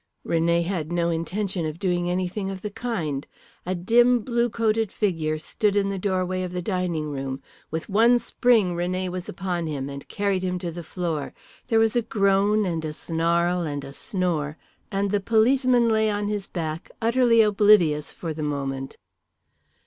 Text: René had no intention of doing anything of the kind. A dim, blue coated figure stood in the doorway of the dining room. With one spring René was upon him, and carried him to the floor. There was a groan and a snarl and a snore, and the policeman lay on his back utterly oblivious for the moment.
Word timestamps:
René 0.25 0.63
had 0.63 0.91
no 0.91 1.09
intention 1.11 1.63
of 1.67 1.77
doing 1.77 2.09
anything 2.09 2.49
of 2.49 2.63
the 2.63 2.71
kind. 2.71 3.27
A 3.67 3.75
dim, 3.75 4.21
blue 4.21 4.49
coated 4.49 4.91
figure 4.91 5.37
stood 5.37 5.75
in 5.75 5.89
the 5.89 5.99
doorway 5.99 6.41
of 6.41 6.53
the 6.53 6.61
dining 6.63 7.11
room. 7.11 7.39
With 7.69 7.87
one 7.87 8.17
spring 8.17 8.75
René 8.75 9.09
was 9.09 9.29
upon 9.29 9.67
him, 9.67 9.89
and 9.89 10.07
carried 10.07 10.41
him 10.41 10.57
to 10.57 10.71
the 10.71 10.81
floor. 10.83 11.35
There 11.67 11.77
was 11.77 11.95
a 11.95 12.01
groan 12.01 12.65
and 12.65 12.83
a 12.83 12.93
snarl 12.93 13.61
and 13.61 13.83
a 13.83 13.93
snore, 13.93 14.57
and 14.91 15.11
the 15.11 15.19
policeman 15.19 15.87
lay 15.87 16.09
on 16.09 16.29
his 16.29 16.47
back 16.47 16.89
utterly 16.99 17.41
oblivious 17.43 18.11
for 18.11 18.33
the 18.33 18.41
moment. 18.41 18.97